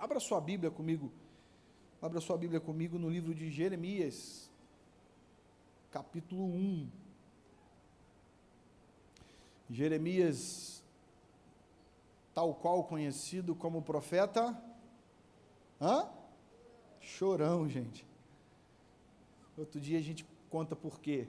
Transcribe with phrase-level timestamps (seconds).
[0.00, 1.12] Abra sua Bíblia comigo.
[2.00, 4.50] Abra sua Bíblia comigo no livro de Jeremias,
[5.90, 6.88] capítulo 1.
[9.68, 10.82] Jeremias,
[12.32, 14.58] tal qual conhecido como profeta.
[15.78, 16.08] Hã?
[16.98, 18.06] Chorão, gente.
[19.54, 21.28] Outro dia a gente conta por quê.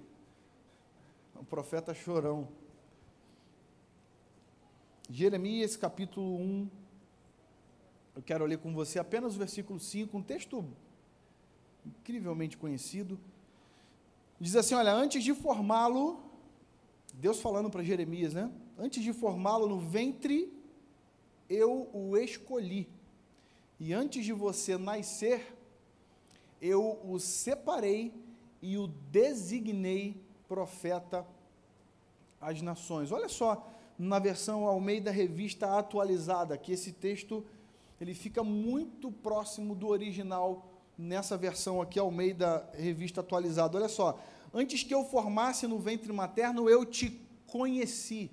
[1.36, 2.48] O profeta chorão.
[5.10, 6.81] Jeremias capítulo 1.
[8.16, 10.66] Eu quero ler com você apenas o versículo 5, um texto
[11.86, 13.20] incrivelmente conhecido.
[14.40, 16.20] Diz assim: Olha, antes de formá-lo,
[17.14, 18.52] Deus falando para Jeremias, né?
[18.78, 20.52] Antes de formá-lo no ventre,
[21.50, 22.90] eu o escolhi.
[23.80, 25.56] E antes de você nascer,
[26.62, 28.14] eu o separei
[28.62, 31.26] e o designei profeta
[32.40, 33.12] às nações.
[33.12, 37.46] Olha só, na versão Almeida Revista Atualizada, que esse texto
[38.02, 43.78] ele fica muito próximo do original nessa versão aqui Almeida Revista Atualizada.
[43.78, 44.20] Olha só,
[44.54, 48.32] antes que eu formasse no ventre materno, eu te conheci.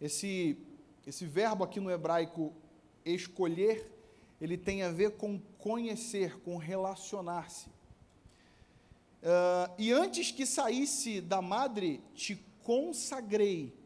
[0.00, 0.58] Esse
[1.06, 2.52] esse verbo aqui no hebraico
[3.04, 3.90] escolher,
[4.40, 7.68] ele tem a ver com conhecer, com relacionar-se.
[9.20, 13.76] Uh, e antes que saísse da madre, te consagrei.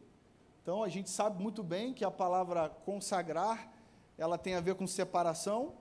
[0.61, 3.73] Então a gente sabe muito bem que a palavra consagrar,
[4.17, 5.75] ela tem a ver com separação.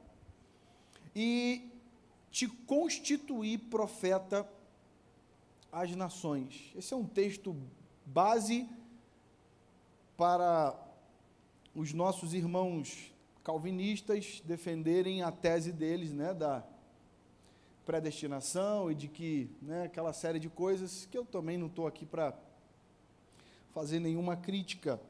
[1.14, 1.70] E
[2.30, 4.46] te constituí profeta
[5.72, 6.72] às nações.
[6.76, 7.56] Esse é um texto
[8.04, 8.68] base
[10.16, 10.78] para
[11.74, 13.12] os nossos irmãos
[13.42, 16.66] calvinistas defenderem a tese deles, né, da
[17.84, 22.04] predestinação e de que, né, aquela série de coisas que eu também não estou aqui
[22.04, 22.34] para
[23.72, 25.00] fazer nenhuma crítica,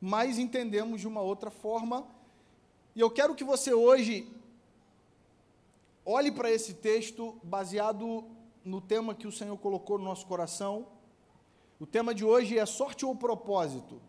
[0.00, 2.06] mas entendemos de uma outra forma.
[2.94, 4.28] E eu quero que você hoje
[6.04, 8.24] olhe para esse texto baseado
[8.64, 10.86] no tema que o Senhor colocou no nosso coração.
[11.80, 14.00] O tema de hoje é sorte ou propósito.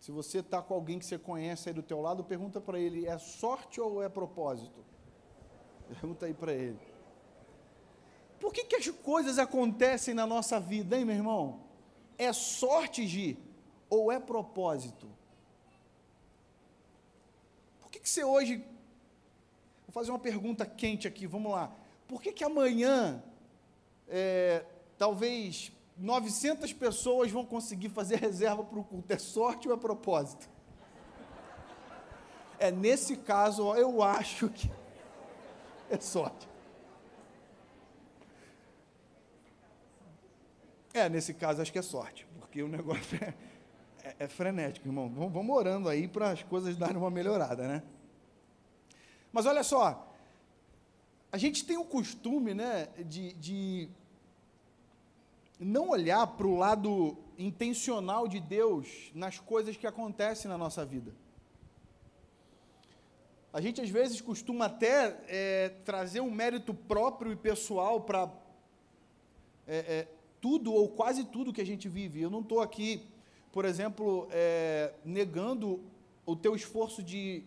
[0.00, 3.06] Se você está com alguém que você conhece aí do teu lado, pergunta para ele,
[3.06, 4.84] é sorte ou é propósito?
[5.88, 6.78] Pergunta aí para ele.
[8.40, 11.60] Por que, que as coisas acontecem na nossa vida, hein, meu irmão?
[12.18, 13.38] É sorte, Gi,
[13.88, 15.08] ou é propósito?
[18.04, 18.58] Que você hoje.
[19.86, 21.74] Vou fazer uma pergunta quente aqui, vamos lá.
[22.06, 23.24] Por que, que amanhã,
[24.06, 24.62] é,
[24.98, 29.10] talvez 900 pessoas vão conseguir fazer reserva para o culto?
[29.10, 30.50] É sorte ou é propósito?
[32.58, 34.70] É, nesse caso, eu acho que
[35.88, 36.46] é sorte.
[40.92, 43.32] É, nesse caso acho que é sorte, porque o negócio é,
[44.24, 45.08] é, frenético, irmão.
[45.08, 47.82] Vamos, vamos orando aí para as coisas darem uma melhorada, né?
[49.32, 50.10] Mas olha só,
[51.30, 53.88] a gente tem o costume, né, de, de
[55.58, 61.12] não olhar para o lado intencional de Deus nas coisas que acontecem na nossa vida.
[63.52, 68.32] A gente às vezes costuma até é, trazer um mérito próprio e pessoal para
[69.66, 70.08] é, é,
[70.40, 72.20] tudo ou quase tudo que a gente vive.
[72.20, 73.06] Eu não estou aqui,
[73.54, 75.80] por exemplo, é, negando
[76.26, 77.44] o teu esforço de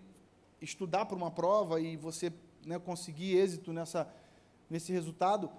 [0.61, 2.31] estudar para uma prova e você
[2.65, 4.09] né, conseguir êxito nessa,
[4.69, 5.51] nesse resultado,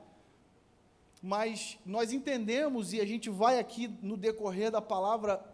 [1.22, 5.44] mas nós entendemos e a gente vai aqui no decorrer da palavra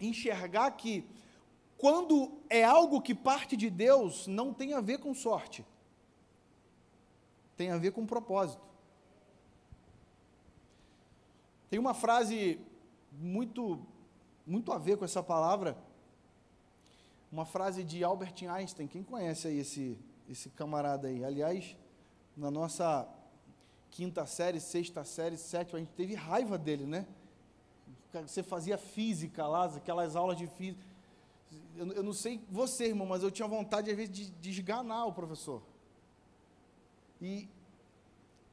[0.00, 1.04] enxergar que
[1.76, 5.66] quando é algo que parte de Deus, não tem a ver com sorte.
[7.56, 8.62] Tem a ver com propósito.
[11.68, 12.60] Tem uma frase
[13.10, 13.84] muito
[14.46, 15.76] muito a ver com essa palavra.
[17.30, 18.86] Uma frase de Albert Einstein.
[18.86, 21.22] Quem conhece aí esse esse camarada aí?
[21.22, 21.76] Aliás,
[22.36, 23.06] na nossa
[23.90, 27.06] quinta série, sexta série, sétima, a gente teve raiva dele, né?
[28.26, 30.82] Você fazia física lá, aquelas aulas de física
[31.76, 35.06] eu, eu, não sei você, irmão, mas eu tinha vontade, às vezes, de, de esganar
[35.06, 35.62] o professor.
[37.20, 37.48] E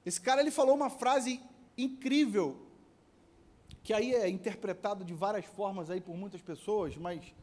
[0.05, 1.41] esse cara, ele falou uma frase
[1.77, 2.57] incrível,
[3.83, 7.33] que aí é interpretado de várias formas aí por muitas pessoas, mas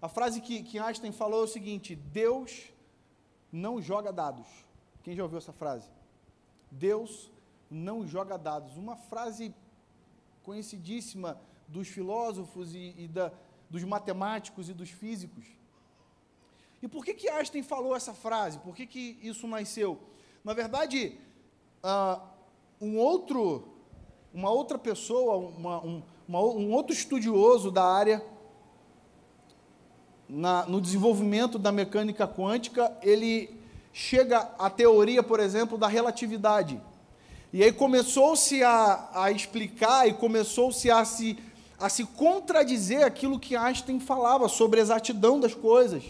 [0.00, 2.70] a frase que, que Einstein falou é o seguinte: Deus
[3.50, 4.46] não joga dados.
[5.02, 5.88] Quem já ouviu essa frase?
[6.70, 7.30] Deus
[7.70, 8.76] não joga dados.
[8.76, 9.54] Uma frase
[10.42, 13.32] conhecidíssima dos filósofos e, e da,
[13.70, 15.46] dos matemáticos e dos físicos.
[16.82, 18.58] E por que, que Einstein falou essa frase?
[18.58, 19.98] Por que, que isso nasceu?
[20.44, 21.18] Na verdade,
[21.82, 22.20] uh,
[22.78, 23.73] um outro,
[24.34, 28.20] uma outra pessoa, uma, um, uma, um outro estudioso da área,
[30.28, 33.48] na, no desenvolvimento da mecânica quântica, ele
[33.92, 36.80] chega à teoria, por exemplo, da relatividade.
[37.52, 41.38] E aí começou-se a, a explicar e começou-se a se,
[41.78, 46.02] a se contradizer aquilo que Einstein falava sobre a exatidão das coisas,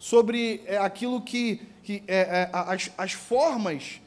[0.00, 4.00] sobre é, aquilo que, que é, é, as, as formas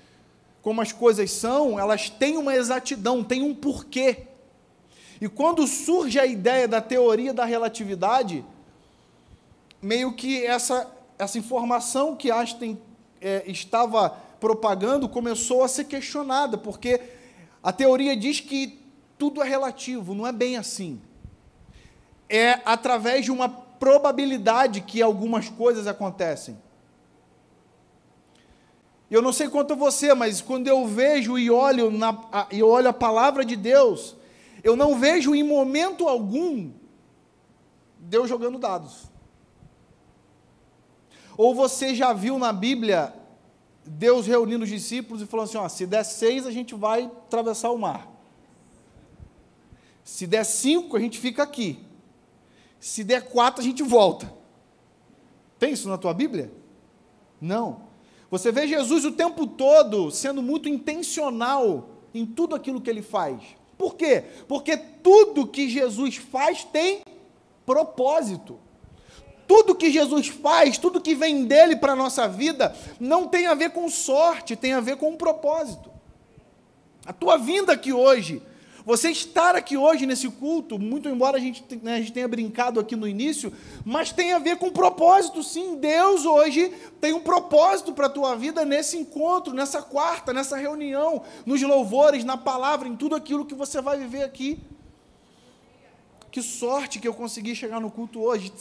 [0.61, 4.27] como as coisas são, elas têm uma exatidão, têm um porquê.
[5.19, 8.43] E quando surge a ideia da teoria da relatividade,
[9.81, 12.79] meio que essa, essa informação que Einstein
[13.19, 14.09] é, estava
[14.39, 16.99] propagando começou a ser questionada, porque
[17.61, 18.79] a teoria diz que
[19.17, 20.99] tudo é relativo, não é bem assim.
[22.27, 26.57] É através de uma probabilidade que algumas coisas acontecem.
[29.11, 32.87] Eu não sei quanto você, mas quando eu vejo e olho, na, a, e olho
[32.87, 34.15] a palavra de Deus,
[34.63, 36.71] eu não vejo em momento algum
[37.99, 39.11] Deus jogando dados.
[41.35, 43.13] Ou você já viu na Bíblia
[43.85, 47.69] Deus reunindo os discípulos e falando assim: ó, se der seis, a gente vai atravessar
[47.71, 48.09] o mar.
[50.05, 51.85] Se der cinco, a gente fica aqui.
[52.79, 54.31] Se der quatro, a gente volta.
[55.59, 56.49] Tem isso na tua Bíblia?
[57.41, 57.90] Não.
[58.31, 63.41] Você vê Jesus o tempo todo sendo muito intencional em tudo aquilo que ele faz.
[63.77, 64.23] Por quê?
[64.47, 67.01] Porque tudo que Jesus faz tem
[67.65, 68.57] propósito.
[69.45, 73.53] Tudo que Jesus faz, tudo que vem dele para a nossa vida, não tem a
[73.53, 75.91] ver com sorte, tem a ver com um propósito.
[77.05, 78.41] A tua vinda aqui hoje,
[78.85, 82.79] você estar aqui hoje nesse culto, muito embora a gente, né, a gente tenha brincado
[82.79, 83.53] aqui no início,
[83.85, 85.77] mas tem a ver com propósito, sim.
[85.77, 91.23] Deus hoje tem um propósito para a tua vida nesse encontro, nessa quarta, nessa reunião,
[91.45, 94.59] nos louvores, na palavra, em tudo aquilo que você vai viver aqui.
[96.31, 98.51] Que sorte que eu consegui chegar no culto hoje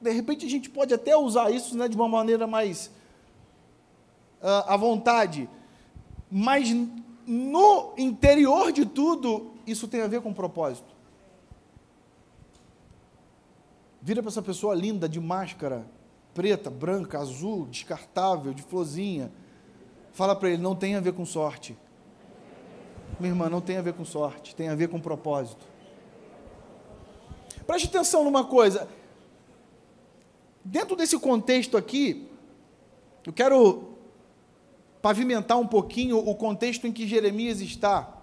[0.00, 2.90] de repente a gente pode até usar isso né, de uma maneira mais
[4.42, 5.48] uh, à vontade,
[6.30, 6.74] mas
[7.26, 10.94] no interior de tudo, isso tem a ver com propósito.
[14.00, 15.86] Vira para essa pessoa linda, de máscara,
[16.32, 19.32] preta, branca, azul, descartável, de florzinha.
[20.12, 21.76] Fala para ele: não tem a ver com sorte.
[23.18, 25.66] Minha irmã, não tem a ver com sorte, tem a ver com propósito.
[27.66, 28.88] Preste atenção numa coisa:
[30.68, 32.28] Dentro desse contexto aqui,
[33.24, 33.96] eu quero
[35.00, 38.15] pavimentar um pouquinho o contexto em que Jeremias está.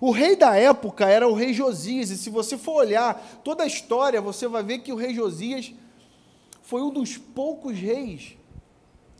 [0.00, 3.66] O rei da época era o rei Josias, e se você for olhar toda a
[3.66, 5.72] história, você vai ver que o rei Josias
[6.62, 8.36] foi um dos poucos reis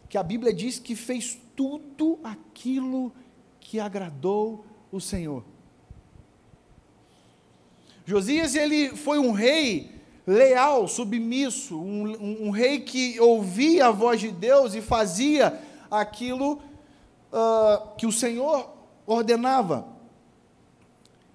[0.09, 3.13] que a Bíblia diz que fez tudo aquilo
[3.61, 5.45] que agradou o Senhor.
[8.07, 9.91] Josias ele foi um rei
[10.27, 15.61] leal, submisso, um, um, um, rei que ouvia a voz de Deus e fazia
[15.91, 16.61] aquilo
[17.33, 18.71] uh, que o Senhor
[19.07, 19.98] ordenava.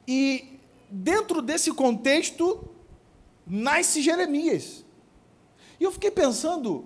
[0.08, 0.60] E
[0.90, 2.70] dentro desse contexto
[3.46, 4.86] nasce Jeremias.
[5.80, 6.86] E eu fiquei pensando,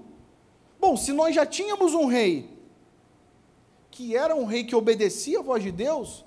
[0.79, 2.55] bom, se nós já tínhamos um rei
[3.91, 6.23] que era um rei que obedecia a voz de Deus,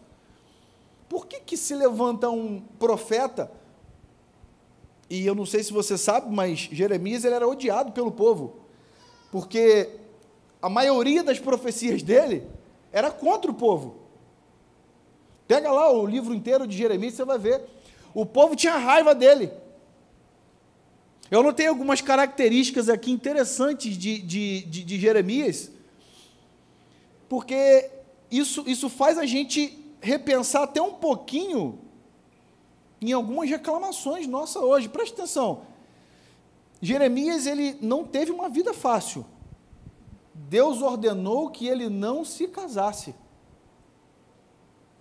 [1.09, 3.51] por que que se levanta um profeta
[5.11, 8.61] e eu não sei se você sabe, mas Jeremias ele era odiado pelo povo,
[9.33, 9.91] porque
[10.63, 12.47] a maioria das profecias dele
[12.93, 13.97] era contra o povo.
[15.51, 17.61] Pega lá o livro inteiro de Jeremias, você vai ver.
[18.15, 19.51] O povo tinha raiva dele.
[21.29, 25.73] Eu notei algumas características aqui interessantes de, de, de, de Jeremias,
[27.29, 27.91] porque
[28.31, 31.81] isso, isso faz a gente repensar até um pouquinho
[33.01, 34.89] em algumas reclamações nossa hoje.
[34.89, 35.63] Preste atenção.
[36.81, 39.27] Jeremias ele não teve uma vida fácil.
[40.33, 43.17] Deus ordenou que ele não se casasse.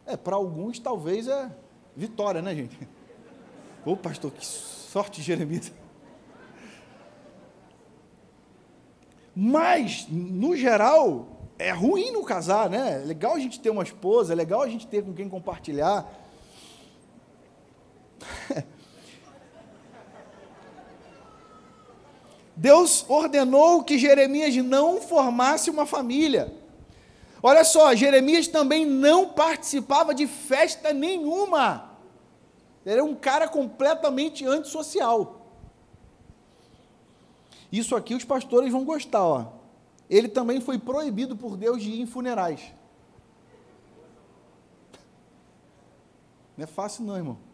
[0.09, 1.51] É, para alguns talvez é
[1.95, 2.75] vitória, né, gente?
[3.85, 5.71] Ô, pastor, que sorte, Jeremias.
[9.35, 11.27] Mas, no geral,
[11.59, 13.03] é ruim não casar, né?
[13.03, 16.11] É legal a gente ter uma esposa, é legal a gente ter com quem compartilhar.
[22.57, 26.58] Deus ordenou que Jeremias não formasse uma família.
[27.41, 31.98] Olha só, Jeremias também não participava de festa nenhuma.
[32.86, 35.48] Ele era um cara completamente antissocial.
[37.72, 39.53] Isso aqui os pastores vão gostar, ó.
[40.10, 42.74] Ele também foi proibido por Deus de ir em funerais.
[46.58, 47.48] Não é fácil não, irmão.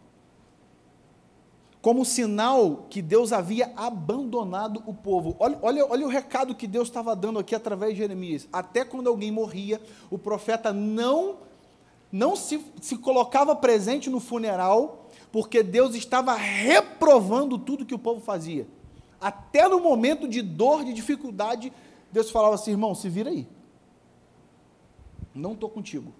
[1.86, 5.36] Como sinal que Deus havia abandonado o povo.
[5.38, 8.48] Olha, olha, olha o recado que Deus estava dando aqui através de Jeremias.
[8.52, 11.36] Até quando alguém morria, o profeta não,
[12.10, 18.20] não se, se colocava presente no funeral, porque Deus estava reprovando tudo que o povo
[18.20, 18.66] fazia.
[19.20, 21.72] Até no momento de dor, de dificuldade,
[22.10, 23.46] Deus falava assim: irmão, se vira aí.
[25.32, 26.12] Não estou contigo.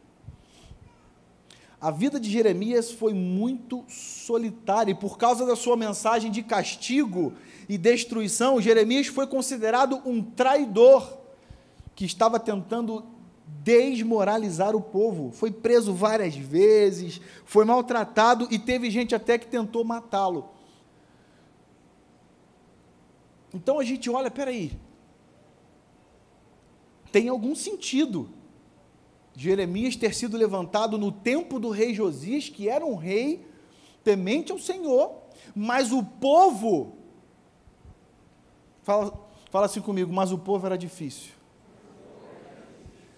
[1.87, 7.35] A vida de Jeremias foi muito solitária e por causa da sua mensagem de castigo
[7.69, 11.17] e destruição, Jeremias foi considerado um traidor
[11.95, 13.07] que estava tentando
[13.63, 15.31] desmoralizar o povo.
[15.31, 20.49] Foi preso várias vezes, foi maltratado e teve gente até que tentou matá-lo.
[23.55, 24.73] Então a gente olha, peraí,
[27.13, 28.29] tem algum sentido
[29.37, 33.47] Jeremias ter sido levantado no tempo do rei Josias, que era um rei
[34.03, 35.15] temente ao Senhor,
[35.55, 36.97] mas o povo,
[38.83, 41.33] fala, fala assim comigo, mas o povo era difícil.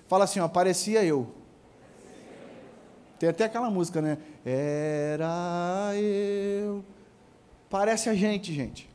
[0.08, 1.28] Fala assim, ó, parecia eu.
[3.18, 4.18] Tem até aquela música, né?
[4.44, 6.84] Era eu.
[7.68, 8.88] Parece a gente, gente.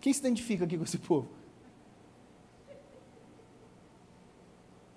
[0.00, 1.28] Quem se identifica aqui com esse povo?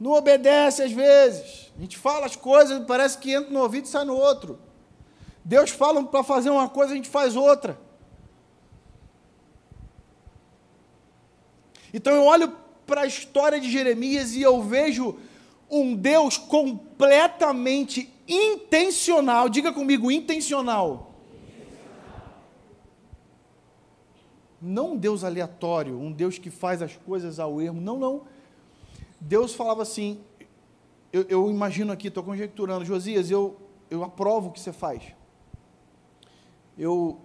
[0.06, 1.74] Não obedece às vezes.
[1.76, 4.60] A gente fala as coisas, parece que entra no ouvido e sai no outro.
[5.44, 7.76] Deus fala para fazer uma coisa, a gente faz outra.
[11.92, 15.18] Então eu olho para a história de Jeremias e eu vejo
[15.72, 19.50] um Deus completamente intencional.
[19.50, 21.16] Diga comigo, intencional.
[24.62, 27.82] Não um Deus aleatório, um Deus que faz as coisas ao erro.
[27.82, 28.35] Não, não
[29.28, 30.22] Deus falava assim,
[31.12, 33.58] eu, eu imagino aqui, estou conjecturando, Josias, eu,
[33.90, 35.02] eu aprovo o que você faz.
[36.78, 37.20] Eu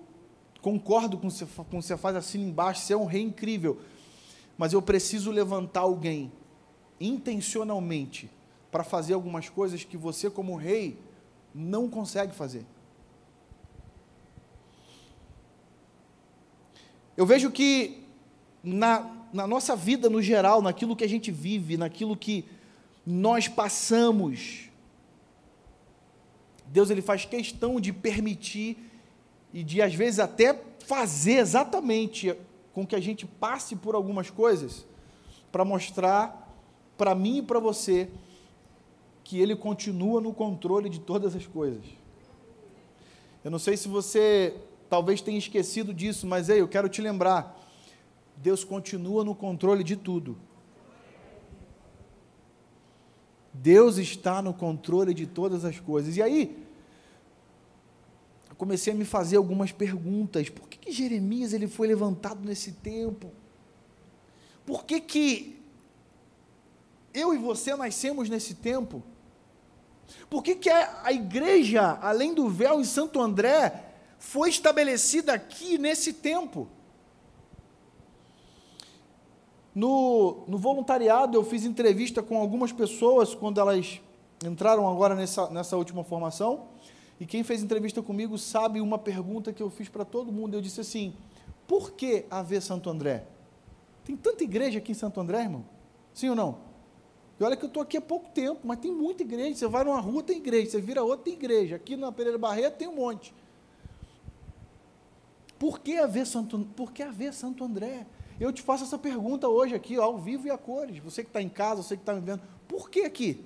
[0.63, 3.83] concordo com o que você faz assim embaixo, você é um rei incrível.
[4.57, 6.33] Mas eu preciso levantar alguém
[6.99, 8.31] intencionalmente
[8.71, 10.99] para fazer algumas coisas que você, como rei,
[11.55, 12.65] não consegue fazer.
[17.15, 18.07] Eu vejo que
[18.63, 22.45] na, na nossa vida no geral, naquilo que a gente vive, naquilo que
[23.07, 24.69] nós passamos.
[26.67, 28.77] Deus ele faz questão de permitir
[29.53, 32.35] e de às vezes até fazer exatamente
[32.73, 34.87] com que a gente passe por algumas coisas
[35.51, 36.49] para mostrar
[36.97, 38.09] para mim e para você
[39.25, 41.85] que ele continua no controle de todas as coisas.
[43.43, 44.55] Eu não sei se você
[44.89, 47.60] talvez tenha esquecido disso, mas ei, eu quero te lembrar
[48.43, 50.37] Deus continua no controle de tudo.
[53.53, 56.17] Deus está no controle de todas as coisas.
[56.17, 56.67] E aí,
[58.49, 60.49] eu comecei a me fazer algumas perguntas.
[60.49, 63.31] Por que, que Jeremias ele foi levantado nesse tempo?
[64.65, 65.61] Por que, que
[67.13, 69.03] eu e você nascemos nesse tempo?
[70.31, 76.15] Por que, que a igreja, além do véu em Santo André, foi estabelecida aqui nesse
[76.15, 76.69] tempo?
[79.75, 84.01] No, no voluntariado, eu fiz entrevista com algumas pessoas quando elas
[84.45, 86.69] entraram agora nessa, nessa última formação.
[87.21, 90.55] E quem fez entrevista comigo sabe uma pergunta que eu fiz para todo mundo.
[90.55, 91.15] Eu disse assim:
[91.69, 93.25] por que haver Santo André?
[94.05, 95.65] Tem tanta igreja aqui em Santo André, irmão?
[96.13, 96.71] Sim ou não?
[97.39, 99.55] E olha que eu estou aqui há pouco tempo, mas tem muita igreja.
[99.55, 100.71] Você vai numa rua, tem igreja.
[100.71, 101.77] Você vira outra, tem igreja.
[101.77, 103.33] Aqui na Pereira Barreto tem um monte.
[105.59, 108.07] Por que haver Santo, por que haver Santo André?
[108.41, 110.99] Eu te faço essa pergunta hoje aqui, ao vivo e a cores.
[111.01, 113.45] Você que está em casa, você que está me vendo, por que aqui?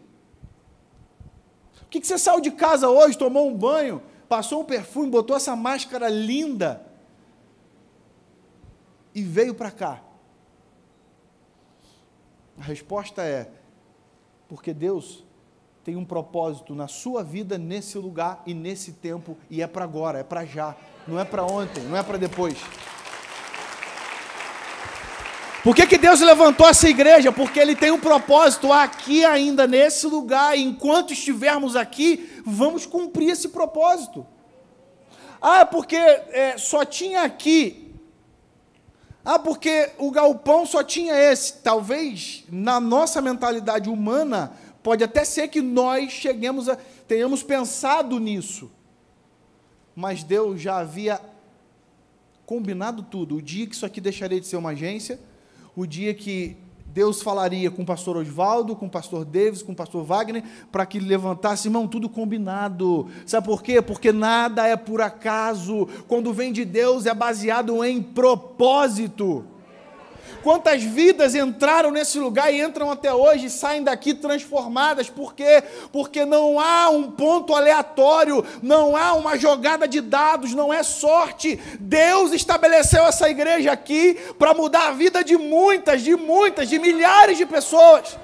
[1.81, 5.37] Por que, que você saiu de casa hoje, tomou um banho, passou um perfume, botou
[5.37, 6.87] essa máscara linda
[9.13, 10.01] e veio para cá?
[12.57, 13.51] A resposta é:
[14.49, 15.25] porque Deus
[15.83, 20.21] tem um propósito na sua vida, nesse lugar e nesse tempo, e é para agora,
[20.21, 22.57] é para já, não é para ontem, não é para depois.
[25.64, 27.33] Por que, que Deus levantou essa igreja?
[27.33, 30.59] Porque Ele tem um propósito aqui ainda, nesse lugar.
[30.59, 34.26] E enquanto estivermos aqui, vamos cumprir esse propósito.
[35.40, 37.94] Ah, porque é, só tinha aqui.
[39.25, 41.54] Ah, porque o galpão só tinha esse.
[41.62, 44.52] Talvez, na nossa mentalidade humana,
[44.83, 46.76] pode até ser que nós cheguemos a,
[47.09, 48.71] tenhamos pensado nisso.
[49.97, 51.18] Mas Deus já havia
[52.44, 53.37] combinado tudo.
[53.37, 55.18] O dia que isso aqui deixaria de ser uma agência,
[55.76, 56.57] o dia que
[56.95, 60.87] Deus falaria com o pastor Oswaldo, com o pastor Davis, com o pastor Wagner, para
[60.87, 63.09] que levantasse, irmão, tudo combinado.
[63.26, 63.83] Sabe por quê?
[63.83, 65.88] Porque nada é por acaso.
[66.07, 69.45] Quando vem de Deus é baseado em propósito.
[70.45, 75.09] Quantas vidas entraram nesse lugar e entram até hoje e saem daqui transformadas?
[75.09, 75.65] Por quê?
[75.91, 81.59] Porque não há um ponto aleatório, não há uma jogada de dados, não é sorte.
[81.81, 87.39] Deus estabeleceu essa igreja aqui para mudar a vida de muitas, de muitas, de milhares
[87.39, 88.19] de pessoas.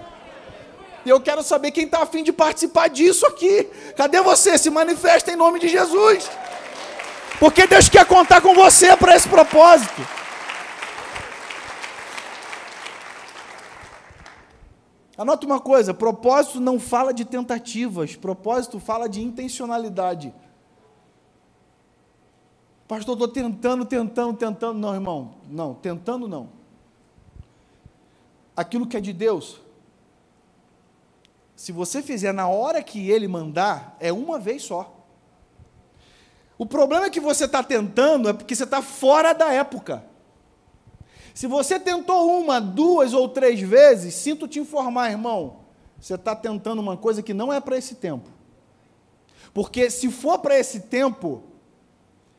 [1.06, 3.66] E eu quero saber quem está afim de participar disso aqui.
[3.96, 4.58] Cadê você?
[4.58, 6.30] Se manifesta em nome de Jesus.
[7.38, 10.19] Porque Deus quer contar com você para esse propósito.
[15.20, 20.32] Anota uma coisa: propósito não fala de tentativas, propósito fala de intencionalidade.
[22.88, 24.78] Pastor, estou tentando, tentando, tentando.
[24.78, 26.48] Não, irmão, não, tentando não.
[28.56, 29.60] Aquilo que é de Deus,
[31.54, 34.90] se você fizer na hora que Ele mandar, é uma vez só.
[36.56, 40.02] O problema é que você está tentando é porque você está fora da época.
[41.34, 45.60] Se você tentou uma, duas ou três vezes, sinto te informar, irmão,
[45.98, 48.30] você está tentando uma coisa que não é para esse tempo.
[49.52, 51.42] Porque se for para esse tempo,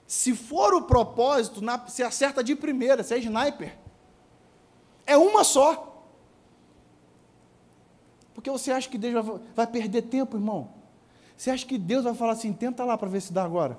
[0.08, 3.78] se for o propósito, na, você acerta de primeira, você é sniper.
[5.06, 6.06] É uma só.
[8.34, 10.70] Porque você acha que Deus vai, vai perder tempo, irmão?
[11.36, 13.78] Você acha que Deus vai falar assim, tenta lá para ver se dá agora?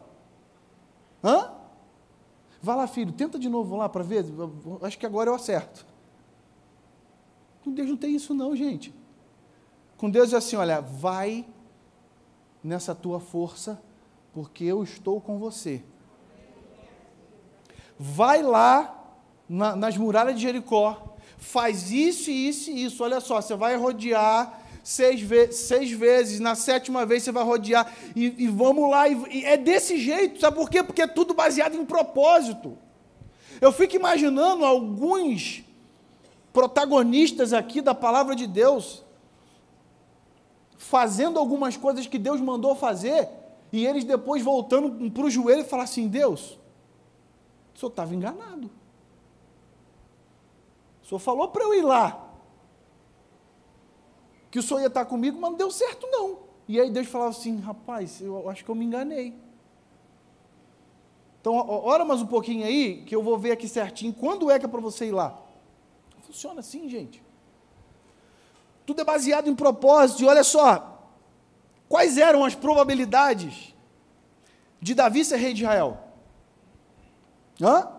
[1.23, 1.62] Hã?
[2.63, 4.25] Vá lá, filho, tenta de novo lá para ver.
[4.83, 5.85] Acho que agora eu acerto.
[7.65, 8.95] Com Deus não tem isso, não, gente.
[9.97, 11.45] Com Deus é assim: olha, vai
[12.63, 13.83] nessa tua força,
[14.33, 15.83] porque eu estou com você.
[17.99, 18.97] Vai lá
[19.49, 23.03] na, nas muralhas de Jericó, faz isso, isso e isso.
[23.03, 27.93] Olha só, você vai rodear seis, ve seis vezes, na sétima vez você vai rodear,
[28.17, 30.83] e, e vamos lá, e, e é desse jeito, sabe por quê?
[30.83, 32.77] Porque é tudo baseado em propósito.
[33.61, 35.63] Eu fico imaginando alguns
[36.53, 39.05] protagonistas aqui da palavra de Deus,
[40.77, 43.29] fazendo algumas coisas que Deus mandou fazer,
[43.73, 46.59] e eles depois voltando para o joelho e falar assim: Deus,
[47.75, 48.71] o senhor estava enganado.
[51.03, 52.32] O senhor falou para eu ir lá
[54.53, 56.41] que o senhor ia estar comigo, mas não deu certo não.
[56.69, 59.35] E aí Deus falava assim, rapaz, eu acho que eu me enganei.
[61.41, 64.67] Então, ora mais um pouquinho aí, que eu vou ver aqui certinho, quando é que
[64.67, 65.41] é para você ir lá?
[66.21, 67.23] Funciona assim, gente.
[68.85, 71.03] Tudo é baseado em propósito, e olha só,
[71.89, 73.75] quais eram as probabilidades
[74.83, 75.99] de Davi ser rei de Israel?
[77.59, 77.91] Hã?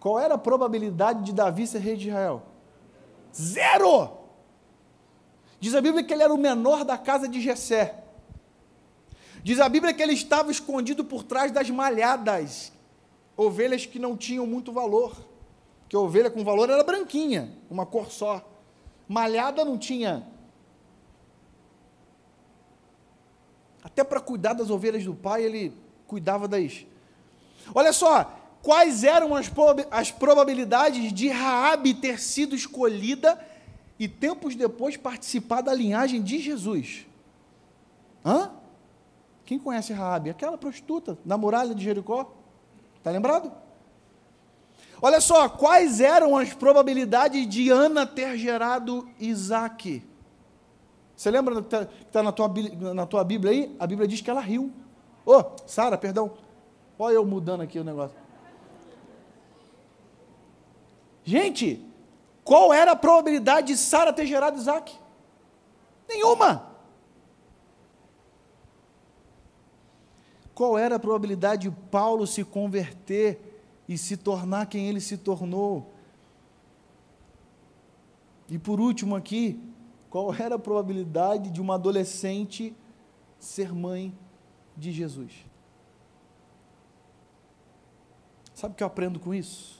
[0.00, 2.42] Qual era a probabilidade de Davi ser rei de Israel?
[3.32, 4.15] Zero!
[5.66, 8.04] Diz a Bíblia que ele era o menor da casa de Jessé.
[9.42, 12.72] Diz a Bíblia que ele estava escondido por trás das malhadas,
[13.36, 15.16] ovelhas que não tinham muito valor.
[15.88, 18.48] Que a ovelha com valor era branquinha, uma cor só.
[19.08, 20.24] Malhada não tinha.
[23.82, 25.72] Até para cuidar das ovelhas do pai, ele
[26.06, 26.86] cuidava das.
[27.74, 29.50] Olha só, quais eram as,
[29.90, 33.36] as probabilidades de Raabe ter sido escolhida
[33.98, 37.06] e tempos depois participar da linhagem de Jesus.
[38.24, 38.50] Hã?
[39.44, 40.30] Quem conhece Raabe?
[40.30, 42.32] Aquela prostituta na muralha de Jericó.
[42.98, 43.52] Está lembrado?
[45.00, 50.02] Olha só, quais eram as probabilidades de Ana ter gerado Isaac?
[51.16, 52.48] Você lembra que está tá na, tua,
[52.94, 53.76] na tua Bíblia aí?
[53.78, 54.72] A Bíblia diz que ela riu.
[55.24, 56.32] Ô, oh, Sara, perdão.
[56.98, 58.16] Olha eu mudando aqui o negócio.
[61.24, 61.84] Gente,
[62.46, 64.96] qual era a probabilidade de Sara ter gerado Isaac?
[66.08, 66.70] Nenhuma.
[70.54, 75.92] Qual era a probabilidade de Paulo se converter e se tornar quem ele se tornou?
[78.48, 79.60] E por último aqui,
[80.08, 82.72] qual era a probabilidade de uma adolescente
[83.40, 84.16] ser mãe
[84.76, 85.32] de Jesus?
[88.54, 89.75] Sabe o que eu aprendo com isso?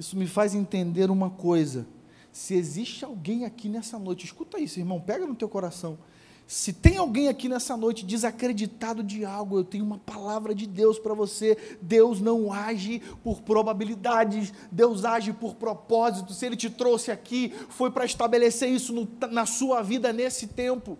[0.00, 1.86] Isso me faz entender uma coisa.
[2.32, 5.98] Se existe alguém aqui nessa noite, escuta isso, irmão, pega no teu coração.
[6.46, 10.98] Se tem alguém aqui nessa noite desacreditado de algo, eu tenho uma palavra de Deus
[10.98, 11.76] para você.
[11.82, 16.32] Deus não age por probabilidades, Deus age por propósito.
[16.32, 20.98] Se Ele te trouxe aqui, foi para estabelecer isso no, na sua vida nesse tempo.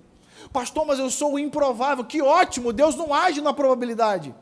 [0.53, 2.05] Pastor, mas eu sou o improvável.
[2.05, 4.35] Que ótimo, Deus não age na probabilidade.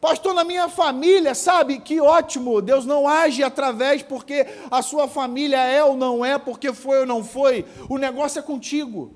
[0.00, 1.80] Pastor, na minha família, sabe?
[1.80, 2.62] Que ótimo.
[2.62, 7.06] Deus não age através porque a sua família é ou não é, porque foi ou
[7.06, 7.66] não foi.
[7.88, 9.12] O negócio é contigo.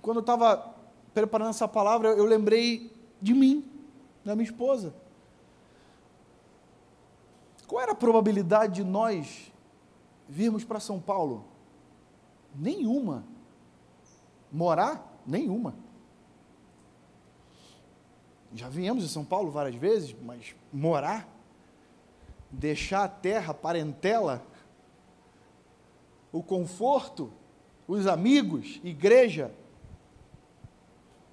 [0.00, 0.74] Quando eu estava
[1.12, 3.70] preparando essa palavra, eu lembrei de mim,
[4.24, 4.94] da minha esposa.
[7.66, 9.52] Qual era a probabilidade de nós
[10.26, 11.44] virmos para São Paulo?
[12.54, 13.24] Nenhuma.
[14.50, 15.20] Morar?
[15.26, 15.74] Nenhuma.
[18.54, 21.28] Já viemos em São Paulo várias vezes, mas morar,
[22.50, 24.44] deixar a terra, a parentela,
[26.30, 27.32] o conforto,
[27.88, 29.52] os amigos, igreja,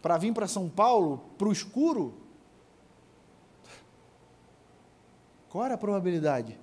[0.02, 2.14] para vir para São Paulo, para o escuro?
[5.50, 6.58] Qual era a probabilidade?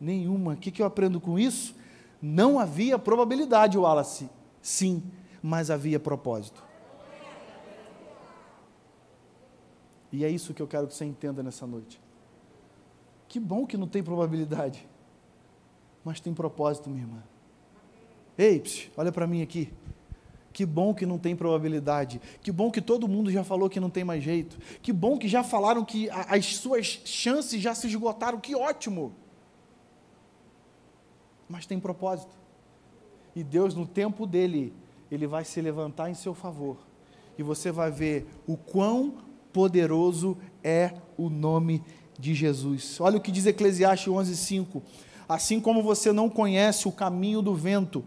[0.00, 0.52] Nenhuma.
[0.52, 1.74] O que, que eu aprendo com isso?
[2.20, 4.28] Não havia probabilidade, Wallace.
[4.60, 5.02] Sim,
[5.42, 6.65] mas havia propósito.
[10.16, 12.00] E é isso que eu quero que você entenda nessa noite.
[13.28, 14.88] Que bom que não tem probabilidade,
[16.02, 17.22] mas tem propósito, minha irmã.
[18.38, 18.62] Ei,
[18.96, 19.70] olha para mim aqui.
[20.54, 22.18] Que bom que não tem probabilidade.
[22.40, 24.56] Que bom que todo mundo já falou que não tem mais jeito.
[24.80, 28.40] Que bom que já falaram que as suas chances já se esgotaram.
[28.40, 29.12] Que ótimo.
[31.46, 32.34] Mas tem propósito.
[33.34, 34.72] E Deus, no tempo dele,
[35.10, 36.78] ele vai se levantar em seu favor.
[37.36, 39.25] E você vai ver o quão
[39.56, 41.82] poderoso é o nome
[42.18, 43.00] de Jesus.
[43.00, 44.82] Olha o que diz Eclesiastes 11:5.
[45.26, 48.04] Assim como você não conhece o caminho do vento,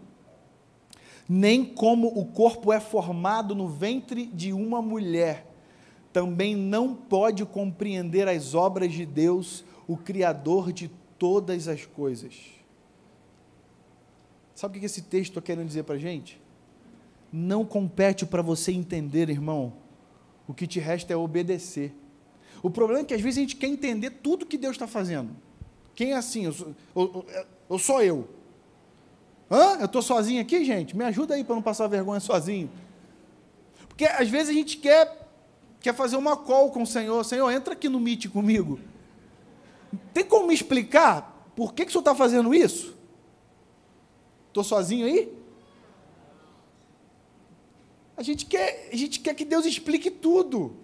[1.28, 5.52] nem como o corpo é formado no ventre de uma mulher,
[6.12, 12.32] também não pode compreender as obras de Deus, o Criador de todas as coisas.
[14.54, 16.40] Sabe o que esse texto está querendo dizer para a gente?
[17.32, 19.72] Não compete para você entender, irmão,
[20.50, 21.94] o que te resta é obedecer.
[22.60, 25.30] O problema é que às vezes a gente quer entender tudo que Deus está fazendo.
[25.94, 26.44] Quem é assim?
[26.44, 27.26] Eu sou, eu,
[27.70, 28.28] eu sou eu.
[29.48, 29.78] Hã?
[29.78, 30.96] Eu estou sozinho aqui, gente?
[30.96, 32.68] Me ajuda aí para não passar vergonha sozinho.
[33.88, 35.28] Porque às vezes a gente quer,
[35.80, 37.22] quer fazer uma call com o Senhor.
[37.24, 38.80] Senhor, entra aqui no Meet comigo.
[40.12, 42.92] Tem como me explicar por que, que o Senhor está fazendo isso?
[44.48, 45.32] Estou sozinho aí?
[48.20, 50.76] A gente quer, a gente quer que Deus explique tudo.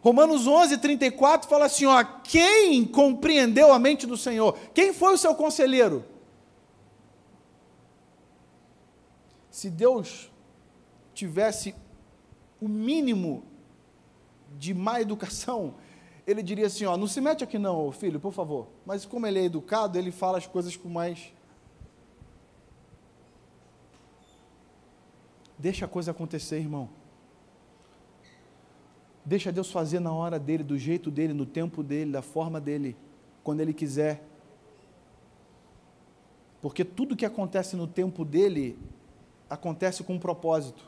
[0.00, 4.58] Romanos 11, 34 fala assim: ó, quem compreendeu a mente do Senhor?
[4.74, 6.04] Quem foi o seu conselheiro?
[9.48, 10.32] Se Deus
[11.14, 11.76] tivesse
[12.60, 13.44] o mínimo
[14.58, 15.76] de má educação,
[16.26, 18.66] ele diria assim: ó, não se mete aqui não, filho, por favor.
[18.84, 21.35] Mas como ele é educado, ele fala as coisas com mais
[25.58, 26.88] Deixa a coisa acontecer, irmão.
[29.24, 32.96] Deixa Deus fazer na hora dele, do jeito dele, no tempo dele, da forma dele,
[33.42, 34.22] quando ele quiser.
[36.62, 38.78] Porque tudo que acontece no tempo dele
[39.48, 40.84] acontece com um propósito.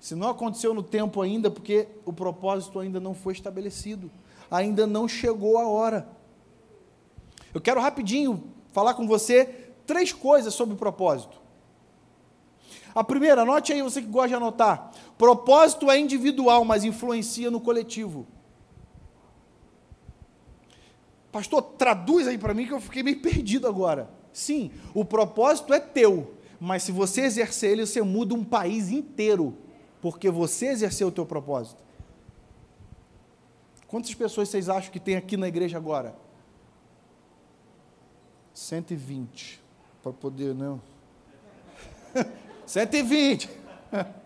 [0.00, 4.10] Se não aconteceu no tempo ainda, porque o propósito ainda não foi estabelecido,
[4.50, 6.08] ainda não chegou a hora.
[7.52, 9.44] Eu quero rapidinho falar com você
[9.86, 11.41] três coisas sobre o propósito.
[12.94, 14.92] A primeira, anote aí, você que gosta de anotar.
[15.16, 18.26] Propósito é individual, mas influencia no coletivo.
[21.30, 24.10] Pastor, traduz aí para mim que eu fiquei meio perdido agora.
[24.32, 29.56] Sim, o propósito é teu, mas se você exercer ele, você muda um país inteiro,
[30.00, 31.82] porque você exerceu o teu propósito.
[33.88, 36.14] Quantas pessoas vocês acham que tem aqui na igreja agora?
[38.54, 39.60] 120.
[40.02, 40.80] Para poder, não.
[42.62, 42.66] Né?
[42.66, 43.50] 120.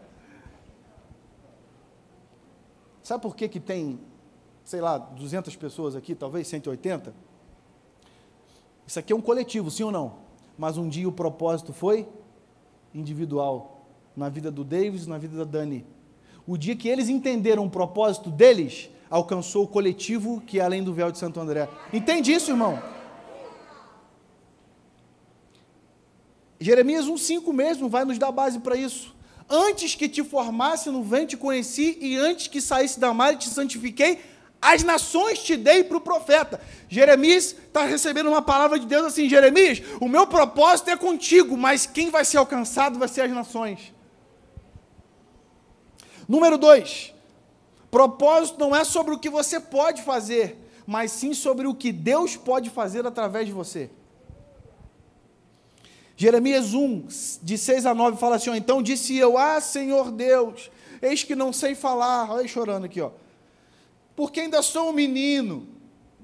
[3.03, 4.01] Sabe por que, que tem,
[4.65, 7.15] sei lá, 200 pessoas aqui, talvez 180?
[8.87, 10.15] Isso aqui é um coletivo, sim ou não?
[10.59, 12.09] Mas um dia o propósito foi
[12.95, 15.85] individual, na vida do Davis, na vida da Dani.
[16.47, 20.95] O dia que eles entenderam o propósito deles, alcançou o coletivo que é além do
[20.95, 21.69] véu de Santo André.
[21.93, 22.81] Entende isso, irmão?
[26.59, 29.15] Jeremias 1,5 mesmo vai nos dar base para isso.
[29.49, 34.19] Antes que te formasse no ventre conheci, e antes que saísse da mar te santifiquei,
[34.61, 36.61] as nações te dei para o profeta.
[36.89, 41.87] Jeremias está recebendo uma palavra de Deus assim: Jeremias, o meu propósito é contigo, mas
[41.87, 43.95] quem vai ser alcançado vai ser as nações.
[46.29, 47.15] Número dois,
[47.91, 52.37] propósito não é sobre o que você pode fazer, mas sim sobre o que Deus
[52.37, 53.91] pode fazer através de você.
[56.17, 57.07] Jeremias 1,
[57.43, 61.53] de 6 a 9, fala assim: Então disse eu, Ah, Senhor Deus, Eis que não
[61.53, 62.31] sei falar.
[62.31, 63.11] Olha aí chorando aqui, ó.
[64.15, 65.69] Porque ainda sou um menino.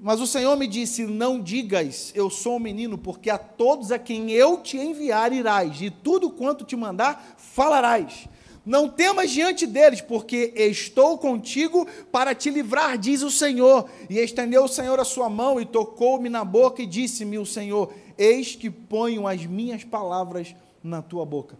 [0.01, 3.99] Mas o Senhor me disse: Não digas, eu sou um menino, porque a todos a
[3.99, 8.27] quem eu te enviar irás, e tudo quanto te mandar falarás.
[8.65, 13.89] Não temas diante deles, porque estou contigo para te livrar, diz o Senhor.
[14.09, 17.93] E estendeu o Senhor a sua mão e tocou-me na boca e disse-me o Senhor:
[18.17, 21.57] Eis que ponho as minhas palavras na tua boca.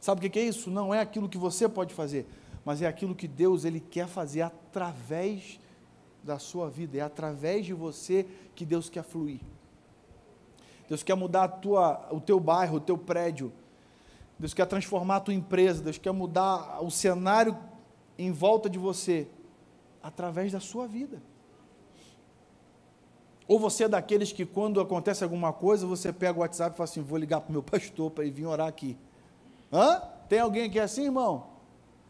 [0.00, 0.70] Sabe o que é isso?
[0.70, 2.26] Não é aquilo que você pode fazer,
[2.64, 5.58] mas é aquilo que Deus ele quer fazer através
[6.22, 9.40] da sua vida, é através de você que Deus quer fluir.
[10.88, 13.52] Deus quer mudar a tua, o teu bairro, o teu prédio.
[14.38, 17.56] Deus quer transformar a tua empresa, Deus quer mudar o cenário
[18.16, 19.28] em volta de você
[20.02, 21.20] através da sua vida.
[23.48, 26.84] Ou você é daqueles que quando acontece alguma coisa, você pega o WhatsApp e fala
[26.84, 28.94] assim, vou ligar para o meu pastor para ele vir orar aqui.
[29.72, 30.02] Hã?
[30.28, 31.46] Tem alguém aqui assim, irmão?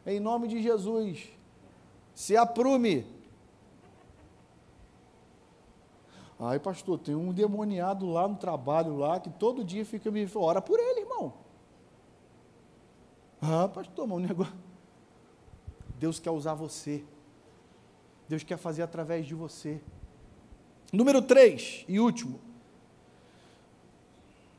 [0.05, 1.29] Em nome de Jesus.
[2.13, 3.07] Se aprume.
[6.41, 10.61] Ai, pastor, tem um demoniado lá no trabalho lá que todo dia fica me ora
[10.61, 11.35] por ele, irmão.
[13.41, 14.55] Ah, pastor, mas o negócio.
[16.01, 17.05] Deus quer usar você.
[18.29, 19.81] Deus quer fazer através de você.
[20.93, 22.41] Número 3 e último.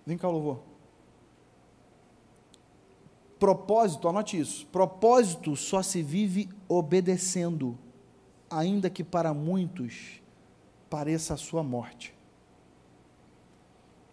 [0.05, 0.59] Vem cá, louvor.
[3.39, 4.67] Propósito, anote isso.
[4.67, 7.77] Propósito só se vive obedecendo,
[8.49, 10.21] ainda que para muitos
[10.89, 12.13] pareça a sua morte.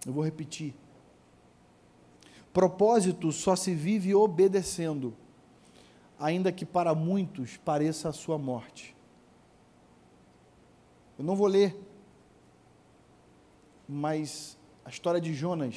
[0.06, 0.74] Eu vou repetir.
[2.52, 5.14] Propósito só se vive obedecendo,
[6.18, 8.96] ainda que para muitos pareça a sua morte.
[11.18, 11.76] Eu não vou ler,
[13.88, 15.76] mas a história de Jonas,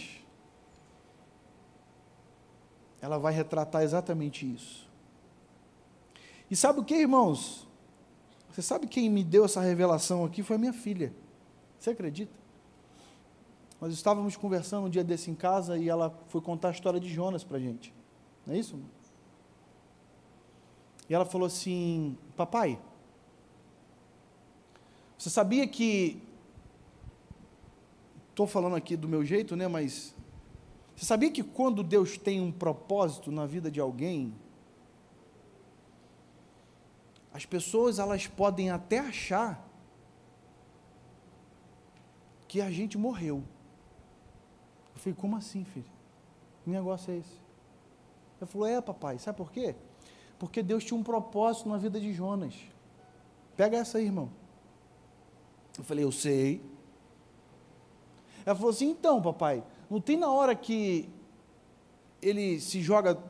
[3.01, 4.87] ela vai retratar exatamente isso.
[6.49, 7.67] E sabe o que, irmãos?
[8.51, 10.41] Você sabe quem me deu essa revelação aqui?
[10.41, 11.13] Foi a minha filha.
[11.79, 12.33] Você acredita?
[13.79, 17.07] Nós estávamos conversando um dia desse em casa e ela foi contar a história de
[17.07, 17.93] Jonas para gente.
[18.45, 18.77] Não é isso?
[21.07, 22.79] E ela falou assim: Papai,
[25.17, 26.21] você sabia que.
[28.39, 29.67] Estou falando aqui do meu jeito, né?
[29.67, 30.15] Mas.
[30.95, 34.33] Você sabia que quando Deus tem um propósito na vida de alguém,
[37.33, 39.61] as pessoas elas podem até achar
[42.47, 43.43] que a gente morreu.
[44.95, 45.91] Eu falei, como assim, filho?
[46.63, 47.37] Que negócio é esse?
[48.39, 49.75] Ele falou, é, papai, sabe por quê?
[50.37, 52.55] Porque Deus tinha um propósito na vida de Jonas.
[53.57, 54.31] Pega essa aí, irmão.
[55.77, 56.78] Eu falei, eu sei.
[58.45, 61.09] Ela falou assim, então, papai, não tem na hora que
[62.21, 63.21] ele se joga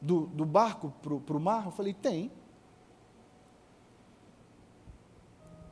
[0.00, 1.66] do, do barco para o mar?
[1.66, 2.30] Eu falei, tem.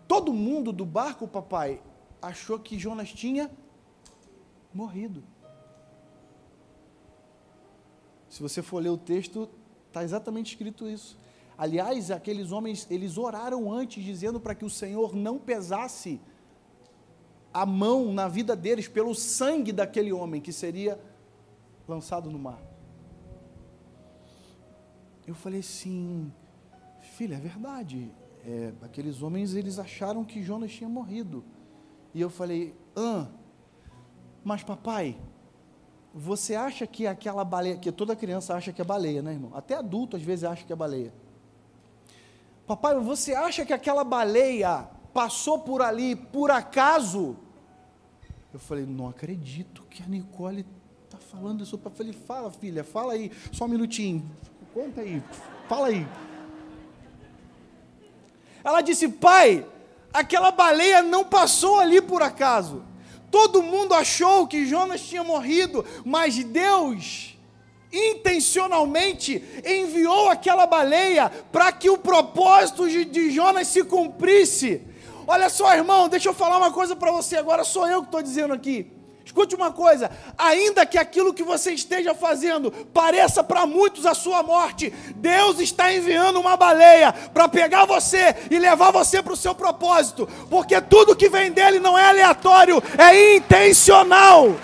[0.08, 1.80] Todo mundo do barco, papai,
[2.20, 3.50] achou que Jonas tinha
[4.72, 5.22] morrido.
[8.28, 9.48] Se você for ler o texto,
[9.88, 11.18] está exatamente escrito isso.
[11.56, 16.20] Aliás, aqueles homens, eles oraram antes, dizendo para que o Senhor não pesasse
[17.52, 20.98] a mão na vida deles pelo sangue daquele homem que seria
[21.86, 22.60] lançado no mar.
[25.26, 26.32] Eu falei assim,
[27.00, 28.10] filha, é verdade.
[28.44, 31.44] É, aqueles homens, eles acharam que Jonas tinha morrido.
[32.14, 33.28] E eu falei, ah,
[34.42, 35.18] mas papai,
[36.12, 39.52] você acha que aquela baleia, que toda criança acha que é baleia, né, irmão?
[39.54, 41.12] Até adulto às vezes acha que é baleia.
[42.66, 47.36] Papai, você acha que aquela baleia passou por ali por acaso?
[48.52, 50.66] Eu falei, não acredito que a Nicole
[51.04, 51.80] está falando isso.
[51.82, 54.28] Eu falei, fala, filha, fala aí, só um minutinho,
[54.74, 55.22] conta aí,
[55.68, 56.06] fala aí.
[58.64, 59.66] Ela disse, pai,
[60.12, 62.82] aquela baleia não passou ali por acaso.
[63.30, 67.32] Todo mundo achou que Jonas tinha morrido, mas Deus
[67.92, 74.82] intencionalmente enviou aquela baleia para que o propósito de, de, Jonas se cumprisse.
[75.26, 78.22] Olha só, irmão, deixa eu falar uma coisa para você agora, sou eu que estou
[78.22, 78.90] dizendo aqui.
[79.24, 84.42] Escute uma coisa: ainda que aquilo que você esteja fazendo pareça para muitos a sua
[84.42, 89.54] morte, Deus está enviando uma baleia para pegar você e levar você para o seu
[89.54, 94.56] propósito, porque tudo que vem dele não é aleatório, é intencional.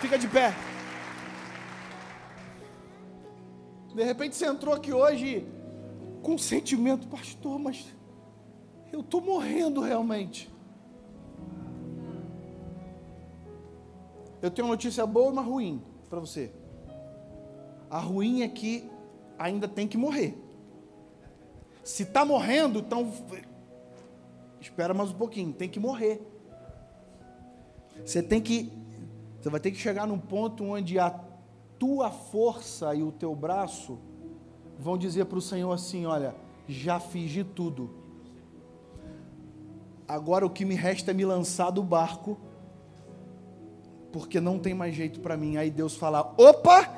[0.00, 0.52] Fica de pé.
[3.94, 5.46] De repente você entrou aqui hoje
[6.22, 7.86] com sentimento, pastor, mas
[8.92, 10.52] eu estou morrendo realmente.
[14.44, 16.52] eu tenho uma notícia boa e uma ruim para você.
[17.88, 18.86] A ruim é que
[19.38, 20.36] ainda tem que morrer.
[21.82, 23.10] Se está morrendo, então
[24.60, 26.20] espera mais um pouquinho, tem que morrer.
[28.04, 28.70] Você tem que,
[29.40, 31.08] você vai ter que chegar num ponto onde a
[31.78, 33.98] tua força e o teu braço
[34.78, 36.34] vão dizer para o Senhor assim: olha,
[36.68, 37.90] já fiz de tudo.
[40.06, 42.38] Agora o que me resta é me lançar do barco,
[44.12, 45.56] porque não tem mais jeito para mim.
[45.56, 46.92] Aí Deus fala: opa,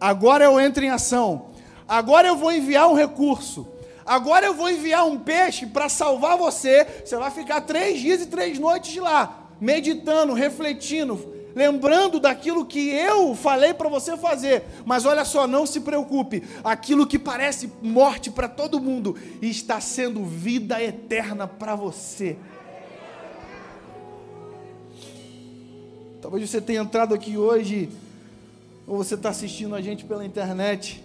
[0.00, 1.46] agora eu entro em ação.
[1.88, 3.66] Agora eu vou enviar um recurso.
[4.04, 6.84] Agora eu vou enviar um peixe para salvar você.
[7.04, 12.90] Você vai ficar três dias e três noites de lá, meditando, refletindo, lembrando daquilo que
[12.90, 14.64] eu falei para você fazer.
[14.84, 16.42] Mas olha só, não se preocupe.
[16.62, 22.36] Aquilo que parece morte para todo mundo está sendo vida eterna para você.
[26.20, 27.90] Talvez você tenha entrado aqui hoje,
[28.86, 31.02] ou você está assistindo a gente pela internet.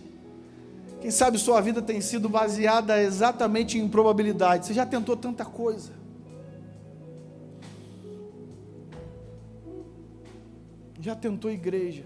[1.01, 4.67] Quem sabe sua vida tem sido baseada exatamente em probabilidade.
[4.67, 5.96] Você já tentou tanta coisa.
[11.07, 12.03] Já tentou igreja.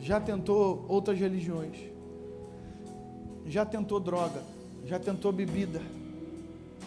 [0.00, 1.76] Já tentou outras religiões.
[3.46, 4.42] Já tentou droga.
[4.84, 5.80] Já tentou bebida.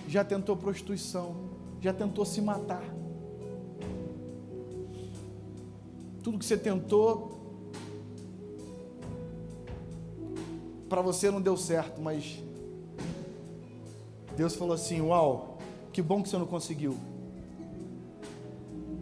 [0.05, 1.33] Já tentou prostituição.
[1.79, 2.83] Já tentou se matar.
[6.21, 7.31] Tudo que você tentou
[10.89, 12.43] para você não deu certo, mas
[14.35, 15.57] Deus falou assim: Uau,
[15.93, 16.97] que bom que você não conseguiu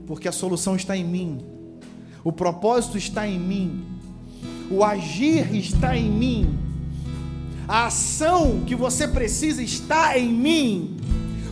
[0.07, 1.45] porque a solução está em mim,
[2.23, 3.85] o propósito está em mim,
[4.69, 6.59] o agir está em mim,
[7.67, 10.97] a ação que você precisa está em mim,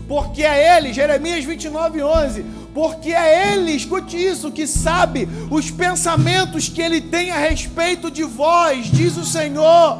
[0.08, 6.70] porque é Ele, Jeremias 29, 11, porque é Ele, escute isso, que sabe os pensamentos
[6.70, 10.00] que Ele tem a respeito de vós, diz o Senhor,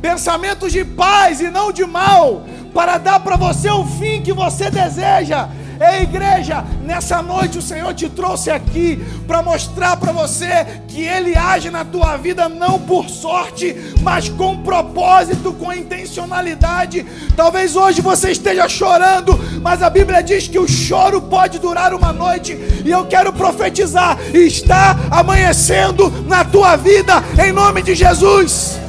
[0.00, 4.70] pensamentos de paz e não de mal, para dar para você o fim que você
[4.70, 5.48] deseja.
[5.80, 11.34] Ei, igreja, nessa noite o Senhor te trouxe aqui para mostrar para você que Ele
[11.34, 17.06] age na tua vida não por sorte, mas com propósito, com intencionalidade.
[17.34, 22.12] Talvez hoje você esteja chorando, mas a Bíblia diz que o choro pode durar uma
[22.12, 22.52] noite,
[22.84, 28.79] e eu quero profetizar: está amanhecendo na tua vida, em nome de Jesus.